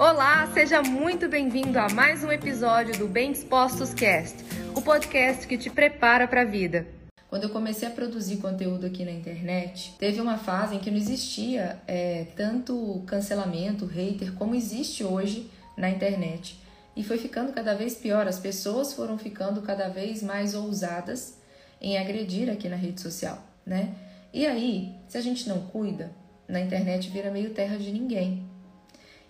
Olá, 0.00 0.50
seja 0.54 0.80
muito 0.80 1.28
bem-vindo 1.28 1.78
a 1.78 1.86
mais 1.90 2.24
um 2.24 2.32
episódio 2.32 2.96
do 2.96 3.06
Bem 3.06 3.32
Dispostos 3.32 3.92
Cast, 3.92 4.34
o 4.74 4.80
podcast 4.80 5.46
que 5.46 5.58
te 5.58 5.68
prepara 5.68 6.26
para 6.26 6.40
a 6.40 6.44
vida. 6.46 6.86
Quando 7.28 7.42
eu 7.42 7.50
comecei 7.50 7.86
a 7.86 7.90
produzir 7.90 8.38
conteúdo 8.38 8.86
aqui 8.86 9.04
na 9.04 9.10
internet, 9.10 9.94
teve 9.98 10.18
uma 10.18 10.38
fase 10.38 10.74
em 10.74 10.78
que 10.78 10.90
não 10.90 10.96
existia 10.96 11.82
é, 11.86 12.28
tanto 12.34 13.02
cancelamento, 13.06 13.84
hater, 13.84 14.32
como 14.32 14.54
existe 14.54 15.04
hoje 15.04 15.50
na 15.76 15.90
internet. 15.90 16.58
E 16.96 17.04
foi 17.04 17.18
ficando 17.18 17.52
cada 17.52 17.74
vez 17.74 17.94
pior, 17.94 18.26
as 18.26 18.38
pessoas 18.38 18.94
foram 18.94 19.18
ficando 19.18 19.60
cada 19.60 19.90
vez 19.90 20.22
mais 20.22 20.54
ousadas 20.54 21.36
em 21.78 21.98
agredir 21.98 22.48
aqui 22.48 22.70
na 22.70 22.76
rede 22.76 23.02
social, 23.02 23.38
né? 23.66 23.94
E 24.32 24.46
aí, 24.46 24.94
se 25.06 25.18
a 25.18 25.20
gente 25.20 25.46
não 25.46 25.60
cuida, 25.66 26.10
na 26.48 26.58
internet 26.58 27.10
vira 27.10 27.30
meio 27.30 27.50
terra 27.50 27.76
de 27.76 27.92
ninguém. 27.92 28.49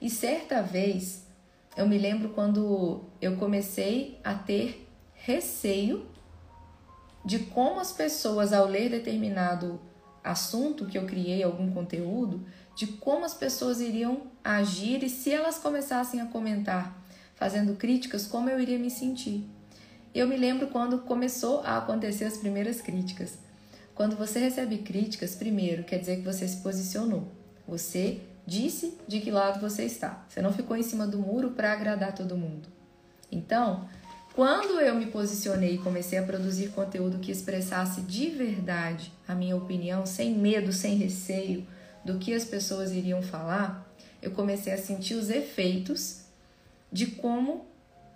E 0.00 0.09
certa 0.09 0.62
vez, 0.62 1.27
eu 1.77 1.86
me 1.86 1.98
lembro 1.98 2.30
quando 2.30 3.04
eu 3.20 3.36
comecei 3.36 4.18
a 4.24 4.34
ter 4.34 4.88
receio 5.12 6.06
de 7.24 7.41
como 7.41 7.80
as 7.80 7.92
pessoas, 7.92 8.52
ao 8.52 8.66
ler 8.66 8.88
determinado 8.88 9.80
assunto 10.24 10.86
que 10.86 10.96
eu 10.96 11.06
criei, 11.06 11.42
algum 11.42 11.70
conteúdo, 11.72 12.46
de 12.74 12.86
como 12.86 13.24
as 13.24 13.34
pessoas 13.34 13.80
iriam 13.80 14.22
agir 14.42 15.02
e 15.02 15.08
se 15.08 15.30
elas 15.30 15.58
começassem 15.58 16.20
a 16.20 16.27
comentar, 16.27 16.98
fazendo 17.34 17.77
críticas, 17.77 18.27
como 18.27 18.48
eu 18.48 18.58
iria 18.58 18.78
me 18.78 18.91
sentir. 18.91 19.46
Eu 20.14 20.27
me 20.27 20.36
lembro 20.36 20.69
quando 20.69 21.00
começou 21.00 21.60
a 21.60 21.77
acontecer 21.78 22.24
as 22.24 22.38
primeiras 22.38 22.80
críticas. 22.80 23.38
Quando 23.94 24.16
você 24.16 24.38
recebe 24.38 24.78
críticas, 24.78 25.34
primeiro 25.34 25.84
quer 25.84 25.98
dizer 25.98 26.16
que 26.16 26.24
você 26.24 26.48
se 26.48 26.56
posicionou. 26.58 27.28
Você 27.69 28.20
disse 28.50 28.98
de 29.06 29.20
que 29.20 29.30
lado 29.30 29.60
você 29.60 29.84
está. 29.84 30.24
Você 30.28 30.42
não 30.42 30.52
ficou 30.52 30.77
em 30.77 30.83
cima 30.83 31.06
do 31.06 31.20
muro 31.20 31.52
para 31.52 31.72
agradar 31.72 32.12
todo 32.12 32.36
mundo. 32.36 32.69
Então, 33.30 33.88
quando 34.34 34.80
eu 34.80 34.97
me 34.97 35.06
posicionei 35.06 35.77
e 35.77 35.78
comecei 35.78 36.19
a 36.19 36.25
produzir 36.25 36.70
conteúdo 36.70 37.20
que 37.20 37.30
expressasse 37.30 38.00
de 38.00 38.28
verdade 38.30 39.12
a 39.28 39.36
minha 39.36 39.55
opinião, 39.55 40.05
sem 40.05 40.34
medo, 40.34 40.72
sem 40.72 40.97
receio 40.97 41.64
do 42.05 42.19
que 42.19 42.34
as 42.34 42.44
pessoas 42.44 42.91
iriam 42.91 43.22
falar, 43.22 43.88
eu 44.20 44.33
comecei 44.33 44.72
a 44.72 44.78
sentir 44.78 45.14
os 45.14 45.30
efeitos 45.30 46.22
de 46.91 47.06
como 47.06 47.66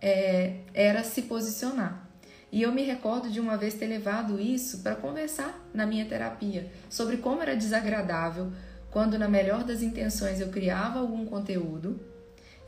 é, 0.02 0.56
era 0.74 1.04
se 1.04 1.22
posicionar. 1.22 2.08
E 2.50 2.62
eu 2.62 2.72
me 2.72 2.82
recordo 2.82 3.30
de 3.30 3.38
uma 3.38 3.56
vez 3.56 3.74
ter 3.74 3.86
levado 3.86 4.40
isso 4.40 4.78
para 4.78 4.96
conversar 4.96 5.64
na 5.72 5.86
minha 5.86 6.04
terapia 6.06 6.68
sobre 6.90 7.18
como 7.18 7.40
era 7.40 7.56
desagradável 7.56 8.52
quando 8.94 9.18
na 9.18 9.26
melhor 9.26 9.64
das 9.64 9.82
intenções 9.82 10.40
eu 10.40 10.50
criava 10.50 11.00
algum 11.00 11.26
conteúdo 11.26 11.98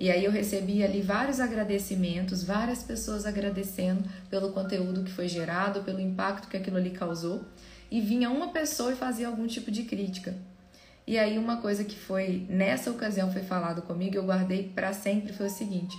e 0.00 0.10
aí 0.10 0.24
eu 0.24 0.32
recebia 0.32 0.84
ali 0.84 1.00
vários 1.00 1.38
agradecimentos, 1.38 2.42
várias 2.42 2.82
pessoas 2.82 3.24
agradecendo 3.24 4.02
pelo 4.28 4.52
conteúdo 4.52 5.04
que 5.04 5.12
foi 5.12 5.28
gerado, 5.28 5.84
pelo 5.84 6.00
impacto 6.00 6.48
que 6.48 6.56
aquilo 6.56 6.78
ali 6.78 6.90
causou, 6.90 7.44
e 7.88 8.00
vinha 8.00 8.28
uma 8.28 8.48
pessoa 8.48 8.92
e 8.92 8.96
fazia 8.96 9.28
algum 9.28 9.46
tipo 9.46 9.70
de 9.70 9.84
crítica. 9.84 10.34
E 11.06 11.16
aí 11.16 11.38
uma 11.38 11.58
coisa 11.58 11.84
que 11.84 11.94
foi 11.96 12.44
nessa 12.50 12.90
ocasião 12.90 13.32
foi 13.32 13.42
falado 13.42 13.82
comigo, 13.82 14.16
eu 14.16 14.24
guardei 14.24 14.64
para 14.74 14.92
sempre 14.92 15.32
foi 15.32 15.46
o 15.46 15.50
seguinte: 15.50 15.96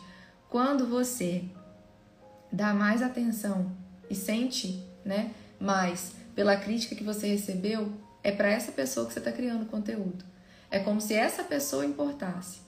quando 0.50 0.86
você 0.86 1.46
dá 2.52 2.74
mais 2.74 3.02
atenção 3.02 3.72
e 4.10 4.14
sente, 4.14 4.84
né, 5.06 5.32
mais 5.58 6.12
pela 6.36 6.58
crítica 6.58 6.96
que 6.96 7.04
você 7.04 7.28
recebeu, 7.28 7.94
é 8.28 8.32
para 8.34 8.50
essa 8.50 8.74
pessoa 8.74 9.08
que 9.08 9.14
você 9.14 9.20
está 9.20 9.32
criando 9.32 9.66
conteúdo. 9.68 10.26
É 10.70 10.80
como 10.80 11.00
se 11.00 11.14
essa 11.14 11.46
pessoa 11.46 11.86
importasse. 11.86 12.60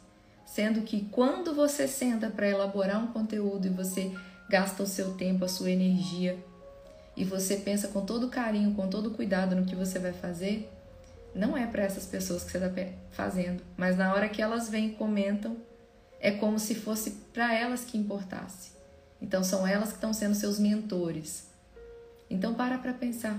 Sendo 0.46 0.84
que 0.84 1.10
quando 1.12 1.54
você 1.54 1.86
senta 1.86 2.30
para 2.30 2.48
elaborar 2.48 3.04
um 3.04 3.08
conteúdo 3.08 3.68
e 3.68 3.70
você 3.70 4.10
gasta 4.50 4.84
o 4.84 4.88
seu 4.88 5.16
tempo, 5.16 5.44
a 5.44 5.50
sua 5.50 5.70
energia, 5.70 6.42
e 7.14 7.26
você 7.26 7.58
pensa 7.58 7.90
com 7.90 8.06
todo 8.06 8.30
carinho, 8.30 8.74
com 8.74 8.88
todo 8.88 9.12
cuidado 9.12 9.54
no 9.54 9.66
que 9.66 9.76
você 9.76 10.00
vai 10.00 10.14
fazer, 10.14 10.72
não 11.36 11.58
é 11.58 11.68
para 11.68 11.84
essas 11.84 12.06
pessoas 12.06 12.46
que 12.46 12.52
você 12.52 12.58
está 12.58 12.94
fazendo, 13.12 13.62
mas 13.76 13.98
na 13.98 14.14
hora 14.14 14.30
que 14.30 14.42
elas 14.42 14.70
vêm 14.70 14.92
e 14.92 14.96
comentam, 14.96 15.58
é 16.22 16.32
como 16.32 16.58
se 16.58 16.74
fosse 16.74 17.12
para 17.34 17.54
elas 17.54 17.84
que 17.84 17.98
importasse. 17.98 18.72
Então 19.22 19.44
são 19.44 19.68
elas 19.68 19.90
que 19.90 19.96
estão 19.96 20.14
sendo 20.14 20.36
seus 20.36 20.58
mentores. 20.58 21.50
Então 22.30 22.54
para 22.54 22.78
para 22.78 22.94
pensar. 22.94 23.38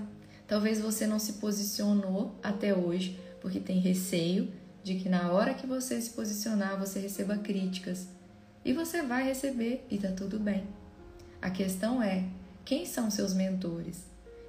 Talvez 0.51 0.81
você 0.81 1.07
não 1.07 1.21
se 1.21 1.35
posicionou 1.35 2.35
até 2.43 2.75
hoje 2.75 3.17
porque 3.41 3.61
tem 3.61 3.79
receio 3.79 4.53
de 4.83 4.97
que 4.97 5.09
na 5.09 5.31
hora 5.31 5.55
que 5.55 5.65
você 5.65 6.01
se 6.01 6.11
posicionar 6.11 6.77
você 6.77 6.99
receba 6.99 7.39
críticas. 7.39 8.09
E 8.65 8.73
você 8.73 9.01
vai 9.01 9.23
receber 9.23 9.87
e 9.89 9.97
tá 9.97 10.11
tudo 10.11 10.41
bem. 10.41 10.65
A 11.41 11.51
questão 11.51 12.03
é: 12.03 12.25
quem 12.65 12.85
são 12.85 13.13
seus 13.13 13.33
mentores? 13.33 14.05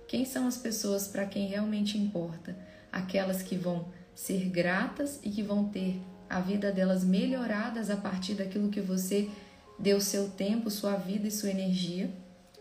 Quem 0.08 0.26
são 0.26 0.48
as 0.48 0.58
pessoas 0.58 1.08
para 1.08 1.28
quem 1.28 1.48
realmente 1.48 2.00
importa? 2.00 2.58
Aquelas 2.92 3.44
que 3.44 3.56
vão 3.56 3.86
ser 4.16 4.50
gratas 4.50 5.20
e 5.22 5.30
que 5.30 5.44
vão 5.44 5.66
ter 5.66 6.02
a 6.28 6.40
vida 6.40 6.72
delas 6.72 7.04
melhoradas 7.04 7.92
a 7.92 7.96
partir 7.96 8.34
daquilo 8.34 8.70
que 8.70 8.82
você 8.82 9.30
deu 9.78 10.02
seu 10.02 10.30
tempo, 10.30 10.72
sua 10.72 10.96
vida 10.96 11.28
e 11.28 11.32
sua 11.32 11.52
energia 11.52 12.10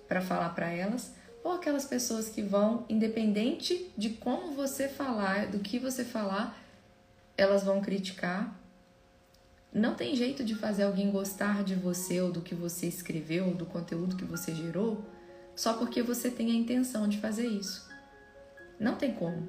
para 0.06 0.20
falar 0.20 0.50
para 0.50 0.70
elas, 0.70 1.14
ou 1.42 1.52
aquelas 1.52 1.84
pessoas 1.84 2.28
que 2.28 2.42
vão, 2.42 2.84
independente 2.88 3.90
de 3.96 4.10
como 4.10 4.52
você 4.52 4.88
falar, 4.88 5.46
do 5.46 5.58
que 5.60 5.78
você 5.78 6.04
falar, 6.04 6.58
elas 7.36 7.64
vão 7.64 7.80
criticar. 7.80 8.58
Não 9.72 9.94
tem 9.94 10.14
jeito 10.14 10.44
de 10.44 10.54
fazer 10.54 10.82
alguém 10.82 11.10
gostar 11.10 11.64
de 11.64 11.74
você 11.74 12.20
ou 12.20 12.30
do 12.30 12.40
que 12.40 12.54
você 12.54 12.86
escreveu, 12.86 13.48
ou 13.48 13.54
do 13.54 13.64
conteúdo 13.64 14.16
que 14.16 14.24
você 14.24 14.54
gerou, 14.54 15.04
só 15.54 15.74
porque 15.74 16.02
você 16.02 16.30
tem 16.30 16.50
a 16.50 16.54
intenção 16.54 17.08
de 17.08 17.18
fazer 17.18 17.46
isso. 17.46 17.88
Não 18.78 18.96
tem 18.96 19.14
como. 19.14 19.48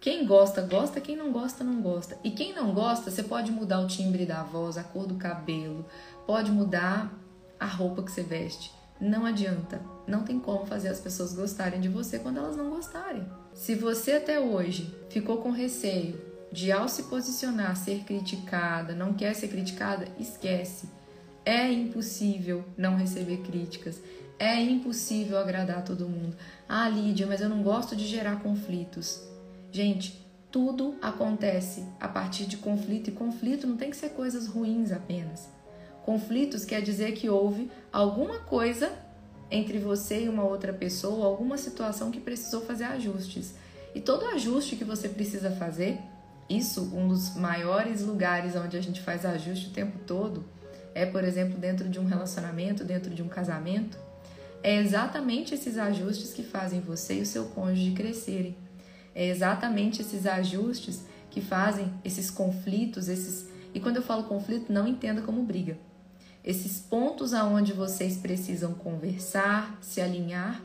Quem 0.00 0.26
gosta, 0.26 0.62
gosta, 0.62 1.00
quem 1.00 1.14
não 1.14 1.30
gosta, 1.30 1.62
não 1.62 1.80
gosta. 1.80 2.18
E 2.24 2.32
quem 2.32 2.52
não 2.52 2.74
gosta, 2.74 3.08
você 3.10 3.22
pode 3.22 3.52
mudar 3.52 3.80
o 3.80 3.86
timbre 3.86 4.26
da 4.26 4.42
voz, 4.42 4.76
a 4.76 4.82
cor 4.82 5.06
do 5.06 5.14
cabelo, 5.14 5.86
pode 6.26 6.50
mudar 6.50 7.16
a 7.60 7.66
roupa 7.66 8.02
que 8.02 8.10
você 8.10 8.22
veste. 8.22 8.72
Não 9.02 9.26
adianta. 9.26 9.82
Não 10.06 10.22
tem 10.22 10.38
como 10.38 10.64
fazer 10.64 10.86
as 10.86 11.00
pessoas 11.00 11.34
gostarem 11.34 11.80
de 11.80 11.88
você 11.88 12.20
quando 12.20 12.36
elas 12.36 12.56
não 12.56 12.70
gostarem. 12.70 13.26
Se 13.52 13.74
você 13.74 14.12
até 14.12 14.38
hoje 14.38 14.94
ficou 15.10 15.38
com 15.38 15.50
receio 15.50 16.20
de, 16.52 16.70
ao 16.70 16.88
se 16.88 17.04
posicionar, 17.04 17.76
ser 17.76 18.04
criticada, 18.04 18.94
não 18.94 19.12
quer 19.12 19.34
ser 19.34 19.48
criticada, 19.48 20.06
esquece. 20.20 20.88
É 21.44 21.68
impossível 21.68 22.64
não 22.78 22.94
receber 22.94 23.38
críticas. 23.38 24.00
É 24.38 24.62
impossível 24.62 25.36
agradar 25.36 25.84
todo 25.84 26.08
mundo. 26.08 26.36
Ah, 26.68 26.88
Lídia, 26.88 27.26
mas 27.26 27.40
eu 27.40 27.48
não 27.48 27.60
gosto 27.60 27.96
de 27.96 28.06
gerar 28.06 28.40
conflitos. 28.40 29.20
Gente, 29.72 30.24
tudo 30.48 30.94
acontece 31.02 31.84
a 31.98 32.06
partir 32.06 32.46
de 32.46 32.56
conflito 32.56 33.10
e 33.10 33.12
conflito 33.12 33.66
não 33.66 33.76
tem 33.76 33.90
que 33.90 33.96
ser 33.96 34.10
coisas 34.10 34.46
ruins 34.46 34.92
apenas. 34.92 35.48
Conflitos 36.04 36.64
quer 36.64 36.82
dizer 36.82 37.12
que 37.12 37.28
houve 37.28 37.70
alguma 37.92 38.40
coisa 38.40 38.92
entre 39.50 39.78
você 39.78 40.24
e 40.24 40.28
uma 40.28 40.42
outra 40.42 40.72
pessoa, 40.72 41.26
alguma 41.26 41.56
situação 41.56 42.10
que 42.10 42.18
precisou 42.18 42.62
fazer 42.62 42.84
ajustes. 42.84 43.54
E 43.94 44.00
todo 44.00 44.26
ajuste 44.26 44.74
que 44.74 44.84
você 44.84 45.08
precisa 45.08 45.50
fazer, 45.52 45.98
isso, 46.48 46.90
um 46.94 47.06
dos 47.06 47.36
maiores 47.36 48.02
lugares 48.02 48.56
onde 48.56 48.76
a 48.76 48.80
gente 48.80 49.00
faz 49.00 49.24
ajuste 49.24 49.68
o 49.68 49.70
tempo 49.70 49.98
todo, 50.06 50.44
é, 50.94 51.06
por 51.06 51.22
exemplo, 51.22 51.58
dentro 51.58 51.88
de 51.88 52.00
um 52.00 52.04
relacionamento, 52.04 52.84
dentro 52.84 53.14
de 53.14 53.22
um 53.22 53.28
casamento, 53.28 53.96
é 54.62 54.76
exatamente 54.76 55.54
esses 55.54 55.78
ajustes 55.78 56.32
que 56.32 56.42
fazem 56.42 56.80
você 56.80 57.18
e 57.18 57.22
o 57.22 57.26
seu 57.26 57.44
cônjuge 57.46 57.92
crescerem. 57.92 58.56
É 59.14 59.28
exatamente 59.28 60.02
esses 60.02 60.26
ajustes 60.26 61.04
que 61.30 61.40
fazem 61.40 61.92
esses 62.04 62.30
conflitos, 62.30 63.08
esses. 63.08 63.48
E 63.74 63.80
quando 63.80 63.96
eu 63.96 64.02
falo 64.02 64.24
conflito, 64.24 64.72
não 64.72 64.88
entenda 64.88 65.22
como 65.22 65.42
briga 65.42 65.76
esses 66.44 66.80
pontos 66.80 67.32
aonde 67.32 67.72
vocês 67.72 68.16
precisam 68.16 68.74
conversar, 68.74 69.78
se 69.80 70.00
alinhar, 70.00 70.60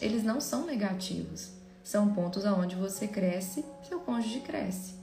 eles 0.00 0.22
não 0.22 0.40
são 0.40 0.66
negativos. 0.66 1.50
São 1.82 2.12
pontos 2.12 2.44
aonde 2.44 2.76
você 2.76 3.06
cresce, 3.08 3.64
seu 3.88 4.00
cônjuge 4.00 4.40
cresce. 4.40 4.94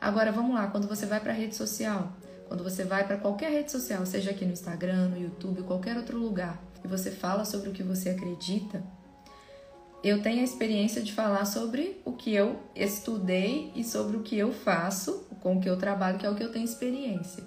Agora 0.00 0.32
vamos 0.32 0.54
lá, 0.54 0.68
quando 0.68 0.88
você 0.88 1.04
vai 1.04 1.20
para 1.20 1.32
a 1.32 1.34
rede 1.34 1.54
social, 1.54 2.12
quando 2.48 2.64
você 2.64 2.84
vai 2.84 3.06
para 3.06 3.18
qualquer 3.18 3.50
rede 3.50 3.70
social, 3.70 4.06
seja 4.06 4.30
aqui 4.30 4.44
no 4.44 4.52
Instagram, 4.52 5.08
no 5.08 5.20
YouTube, 5.20 5.62
qualquer 5.62 5.96
outro 5.96 6.18
lugar, 6.18 6.58
e 6.82 6.88
você 6.88 7.10
fala 7.10 7.44
sobre 7.44 7.68
o 7.68 7.72
que 7.72 7.82
você 7.82 8.08
acredita, 8.08 8.82
eu 10.02 10.22
tenho 10.22 10.40
a 10.40 10.44
experiência 10.44 11.02
de 11.02 11.12
falar 11.12 11.44
sobre 11.44 12.00
o 12.06 12.12
que 12.12 12.32
eu 12.32 12.58
estudei 12.74 13.70
e 13.76 13.84
sobre 13.84 14.16
o 14.16 14.22
que 14.22 14.38
eu 14.38 14.50
faço, 14.50 15.26
com 15.42 15.58
o 15.58 15.60
que 15.60 15.68
eu 15.68 15.76
trabalho, 15.76 16.18
que 16.18 16.24
é 16.24 16.30
o 16.30 16.34
que 16.34 16.42
eu 16.42 16.50
tenho 16.50 16.64
experiência. 16.64 17.44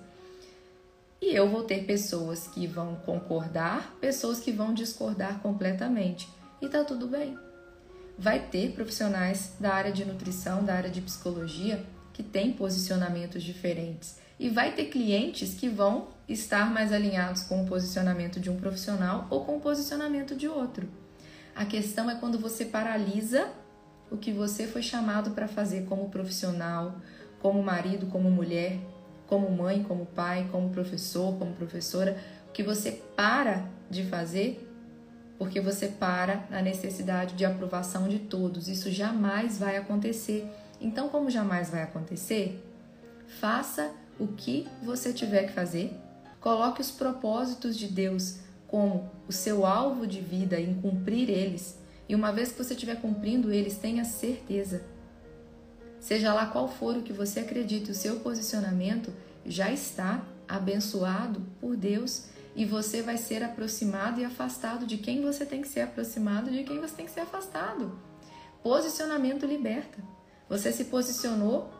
E 1.25 1.33
eu 1.33 1.47
vou 1.47 1.63
ter 1.63 1.85
pessoas 1.85 2.49
que 2.49 2.67
vão 2.67 2.97
concordar, 2.97 3.95
pessoas 4.01 4.41
que 4.41 4.51
vão 4.51 4.73
discordar 4.73 5.39
completamente. 5.39 6.27
E 6.61 6.67
tá 6.67 6.83
tudo 6.83 7.07
bem. 7.07 7.39
Vai 8.19 8.39
ter 8.49 8.73
profissionais 8.73 9.53
da 9.57 9.73
área 9.73 9.93
de 9.93 10.03
nutrição, 10.03 10.65
da 10.65 10.73
área 10.73 10.89
de 10.89 10.99
psicologia, 10.99 11.81
que 12.11 12.21
têm 12.21 12.51
posicionamentos 12.51 13.41
diferentes. 13.41 14.19
E 14.37 14.49
vai 14.49 14.73
ter 14.73 14.87
clientes 14.87 15.53
que 15.53 15.69
vão 15.69 16.09
estar 16.27 16.69
mais 16.69 16.91
alinhados 16.91 17.43
com 17.43 17.63
o 17.63 17.67
posicionamento 17.67 18.37
de 18.37 18.49
um 18.49 18.57
profissional 18.57 19.25
ou 19.29 19.45
com 19.45 19.55
o 19.55 19.61
posicionamento 19.61 20.35
de 20.35 20.49
outro. 20.49 20.89
A 21.55 21.63
questão 21.63 22.09
é 22.09 22.15
quando 22.15 22.37
você 22.37 22.65
paralisa 22.65 23.47
o 24.11 24.17
que 24.17 24.33
você 24.33 24.67
foi 24.67 24.81
chamado 24.81 25.31
para 25.31 25.47
fazer 25.47 25.85
como 25.85 26.09
profissional, 26.09 26.97
como 27.41 27.63
marido, 27.63 28.07
como 28.07 28.29
mulher, 28.29 28.77
como 29.27 29.49
mãe, 29.49 29.83
como 29.83 30.05
pai, 30.05 30.47
como 30.51 30.69
professor, 30.69 31.37
como 31.37 31.53
professora, 31.53 32.17
o 32.49 32.51
que 32.51 32.63
você 32.63 33.01
para 33.15 33.65
de 33.89 34.03
fazer 34.03 34.69
porque 35.43 35.59
você 35.59 35.87
para 35.87 36.47
na 36.49 36.61
necessidade 36.61 37.35
de 37.35 37.43
aprovação 37.43 38.07
de 38.07 38.19
todos. 38.19 38.67
Isso 38.67 38.89
jamais 38.89 39.57
vai 39.57 39.77
acontecer. 39.77 40.47
Então, 40.79 41.09
como 41.09 41.29
jamais 41.29 41.69
vai 41.69 41.83
acontecer, 41.83 42.63
faça 43.39 43.91
o 44.19 44.27
que 44.27 44.67
você 44.81 45.11
tiver 45.11 45.47
que 45.47 45.53
fazer, 45.53 45.93
coloque 46.39 46.81
os 46.81 46.91
propósitos 46.91 47.77
de 47.77 47.87
Deus 47.87 48.37
como 48.67 49.09
o 49.27 49.33
seu 49.33 49.65
alvo 49.65 50.07
de 50.07 50.21
vida 50.21 50.59
em 50.59 50.73
cumprir 50.75 51.29
eles. 51.29 51.77
E 52.07 52.15
uma 52.15 52.31
vez 52.31 52.51
que 52.51 52.63
você 52.63 52.73
estiver 52.73 53.01
cumprindo 53.01 53.51
eles, 53.51 53.77
tenha 53.77 54.05
certeza. 54.05 54.83
Seja 56.03 56.33
lá 56.33 56.47
qual 56.47 56.67
for 56.67 56.97
o 56.97 57.01
que 57.01 57.13
você 57.13 57.39
acredite, 57.39 57.89
o 57.89 57.95
seu 57.95 58.19
posicionamento 58.19 59.13
já 59.45 59.71
está 59.71 60.21
abençoado 60.45 61.41
por 61.61 61.77
Deus 61.77 62.25
e 62.57 62.65
você 62.65 63.01
vai 63.01 63.15
ser 63.15 63.41
aproximado 63.41 64.19
e 64.19 64.25
afastado 64.25 64.85
de 64.85 64.97
quem 64.97 65.21
você 65.21 65.45
tem 65.45 65.61
que 65.61 65.67
ser 65.69 65.79
aproximado, 65.79 66.51
de 66.51 66.65
quem 66.65 66.81
você 66.81 66.93
tem 66.93 67.05
que 67.05 67.11
ser 67.13 67.21
afastado. 67.21 67.97
Posicionamento 68.61 69.45
liberta. 69.45 69.97
Você 70.49 70.73
se 70.73 70.83
posicionou. 70.85 71.71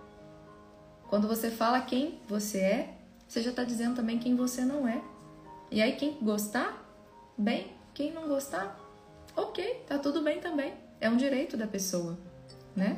Quando 1.10 1.28
você 1.28 1.52
fala 1.52 1.82
quem 1.82 2.22
você 2.26 2.60
é, 2.60 2.98
você 3.28 3.42
já 3.42 3.50
está 3.50 3.66
dizendo 3.66 3.98
também 3.98 4.18
quem 4.18 4.38
você 4.38 4.64
não 4.64 4.88
é. 4.88 5.04
E 5.70 5.82
aí, 5.82 5.98
quem 5.98 6.18
gostar, 6.22 6.82
bem. 7.38 7.74
Quem 7.94 8.14
não 8.14 8.30
gostar, 8.30 8.80
ok, 9.36 9.84
tá 9.86 10.00
tudo 10.00 10.22
bem 10.22 10.40
também. 10.40 10.74
É 11.02 11.10
um 11.10 11.18
direito 11.18 11.58
da 11.58 11.68
pessoa, 11.68 12.18
né? 12.74 12.98